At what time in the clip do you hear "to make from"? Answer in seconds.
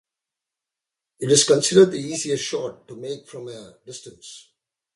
2.87-3.49